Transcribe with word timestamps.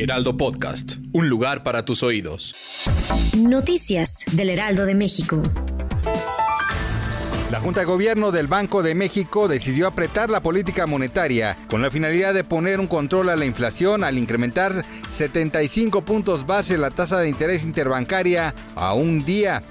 Heraldo 0.00 0.36
Podcast, 0.36 0.98
un 1.12 1.28
lugar 1.28 1.64
para 1.64 1.84
tus 1.84 2.04
oídos. 2.04 2.54
Noticias 3.36 4.24
del 4.30 4.50
Heraldo 4.50 4.86
de 4.86 4.94
México. 4.94 5.42
La 7.50 7.58
Junta 7.58 7.80
de 7.80 7.86
Gobierno 7.86 8.30
del 8.30 8.46
Banco 8.46 8.84
de 8.84 8.94
México 8.94 9.48
decidió 9.48 9.88
apretar 9.88 10.30
la 10.30 10.40
política 10.40 10.86
monetaria 10.86 11.56
con 11.68 11.82
la 11.82 11.90
finalidad 11.90 12.32
de 12.32 12.44
poner 12.44 12.78
un 12.78 12.86
control 12.86 13.28
a 13.28 13.36
la 13.36 13.44
inflación 13.44 14.04
al 14.04 14.18
incrementar 14.18 14.84
75 15.10 16.04
puntos 16.04 16.46
base 16.46 16.78
la 16.78 16.90
tasa 16.90 17.18
de 17.18 17.28
interés 17.28 17.64
interbancaria 17.64 18.54
a 18.76 18.94
un 18.94 19.24
día. 19.24 19.62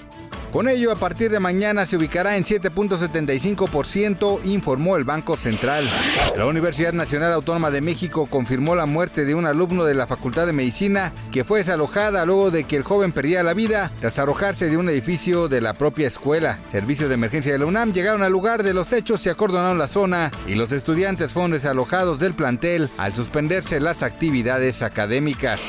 Con 0.51 0.69
ello, 0.69 0.91
a 0.91 0.95
partir 0.95 1.29
de 1.29 1.39
mañana 1.39 1.85
se 1.85 1.97
ubicará 1.97 2.37
en 2.37 2.45
7.75%, 2.45 4.45
informó 4.45 4.95
el 4.95 5.03
Banco 5.03 5.35
Central. 5.35 5.89
La 6.37 6.45
Universidad 6.45 6.93
Nacional 6.93 7.33
Autónoma 7.33 7.69
de 7.69 7.81
México 7.81 8.27
confirmó 8.27 8.73
la 8.73 8.85
muerte 8.85 9.25
de 9.25 9.35
un 9.35 9.45
alumno 9.45 9.83
de 9.83 9.93
la 9.93 10.07
Facultad 10.07 10.45
de 10.45 10.53
Medicina 10.53 11.11
que 11.31 11.43
fue 11.43 11.59
desalojada 11.59 12.25
luego 12.25 12.49
de 12.49 12.63
que 12.63 12.77
el 12.77 12.83
joven 12.83 13.11
perdía 13.11 13.43
la 13.43 13.53
vida 13.53 13.91
tras 13.99 14.17
arrojarse 14.19 14.69
de 14.69 14.77
un 14.77 14.89
edificio 14.89 15.49
de 15.49 15.59
la 15.59 15.73
propia 15.73 16.07
escuela. 16.07 16.59
Servicios 16.71 17.09
de 17.09 17.15
emergencia 17.15 17.51
de 17.51 17.59
la 17.59 17.65
UNAM 17.65 17.91
llegaron 17.91 18.23
al 18.23 18.31
lugar 18.31 18.63
de 18.63 18.73
los 18.73 18.93
hechos 18.93 19.25
y 19.25 19.29
acordonaron 19.29 19.77
la 19.77 19.89
zona 19.89 20.31
y 20.47 20.55
los 20.55 20.71
estudiantes 20.71 21.31
fueron 21.31 21.51
desalojados 21.51 22.19
del 22.19 22.33
plantel 22.33 22.89
al 22.97 23.13
suspenderse 23.13 23.81
las 23.81 24.01
actividades 24.01 24.81
académicas. 24.81 25.59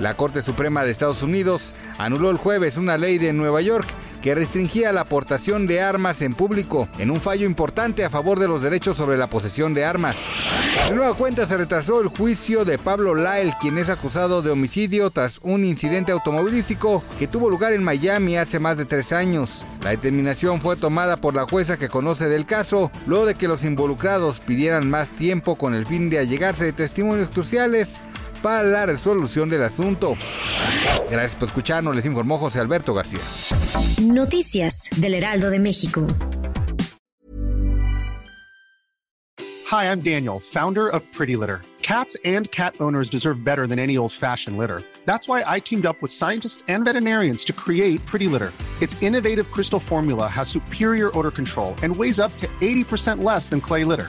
La 0.00 0.14
Corte 0.14 0.42
Suprema 0.42 0.84
de 0.84 0.90
Estados 0.90 1.22
Unidos 1.22 1.74
anuló 1.98 2.30
el 2.30 2.36
jueves 2.36 2.76
una 2.76 2.98
ley 2.98 3.18
de 3.18 3.32
Nueva 3.32 3.62
York 3.62 3.86
que 4.20 4.34
restringía 4.34 4.92
la 4.92 5.02
aportación 5.02 5.66
de 5.66 5.80
armas 5.80 6.20
en 6.20 6.34
público, 6.34 6.88
en 6.98 7.10
un 7.10 7.20
fallo 7.20 7.46
importante 7.46 8.04
a 8.04 8.10
favor 8.10 8.40
de 8.40 8.48
los 8.48 8.60
derechos 8.60 8.96
sobre 8.96 9.16
la 9.16 9.28
posesión 9.28 9.72
de 9.72 9.84
armas. 9.84 10.16
De 10.88 10.94
nueva 10.94 11.14
cuenta 11.14 11.46
se 11.46 11.56
retrasó 11.56 12.00
el 12.00 12.08
juicio 12.08 12.64
de 12.64 12.76
Pablo 12.76 13.14
Lyle, 13.14 13.54
quien 13.60 13.78
es 13.78 13.88
acusado 13.88 14.42
de 14.42 14.50
homicidio 14.50 15.10
tras 15.10 15.38
un 15.42 15.64
incidente 15.64 16.12
automovilístico 16.12 17.02
que 17.18 17.28
tuvo 17.28 17.48
lugar 17.48 17.72
en 17.72 17.84
Miami 17.84 18.36
hace 18.36 18.58
más 18.58 18.76
de 18.78 18.84
tres 18.84 19.12
años. 19.12 19.64
La 19.82 19.90
determinación 19.90 20.60
fue 20.60 20.76
tomada 20.76 21.16
por 21.16 21.34
la 21.34 21.46
jueza 21.46 21.76
que 21.76 21.88
conoce 21.88 22.28
del 22.28 22.46
caso, 22.46 22.90
luego 23.06 23.26
de 23.26 23.34
que 23.34 23.48
los 23.48 23.64
involucrados 23.64 24.40
pidieran 24.40 24.90
más 24.90 25.08
tiempo 25.08 25.54
con 25.54 25.74
el 25.74 25.86
fin 25.86 26.10
de 26.10 26.18
allegarse 26.18 26.64
de 26.64 26.72
testimonios 26.72 27.30
cruciales 27.30 28.00
para 28.46 28.62
la 28.62 28.86
resolución 28.86 29.50
del 29.50 29.64
asunto. 29.64 30.16
Gracias 31.10 31.34
por 31.34 31.48
escucharnos, 31.48 31.96
les 31.96 32.06
informó 32.06 32.38
José 32.38 32.60
Alberto 32.60 32.94
García. 32.94 33.18
Noticias 34.00 34.88
del 34.98 35.14
Heraldo 35.14 35.50
de 35.50 35.58
México. 35.58 36.06
Hi, 39.72 39.90
I'm 39.90 40.00
Daniel, 40.00 40.38
founder 40.38 40.86
of 40.86 41.02
Pretty 41.12 41.34
Litter. 41.34 41.60
Cats 41.82 42.16
and 42.24 42.48
cat 42.52 42.76
owners 42.78 43.10
deserve 43.10 43.42
better 43.42 43.66
than 43.66 43.80
any 43.80 43.96
old-fashioned 43.96 44.56
litter. 44.56 44.80
That's 45.06 45.26
why 45.26 45.42
I 45.44 45.58
teamed 45.58 45.84
up 45.84 46.00
with 46.00 46.12
scientists 46.12 46.62
and 46.68 46.84
veterinarians 46.84 47.44
to 47.46 47.52
create 47.52 47.98
Pretty 48.06 48.28
Litter. 48.28 48.52
Its 48.80 48.94
innovative 49.02 49.50
crystal 49.50 49.80
formula 49.80 50.28
has 50.28 50.48
superior 50.48 51.10
odor 51.18 51.32
control 51.32 51.74
and 51.82 51.96
weighs 51.96 52.20
up 52.20 52.30
to 52.36 52.46
80% 52.60 53.24
less 53.24 53.50
than 53.50 53.60
clay 53.60 53.82
litter. 53.82 54.08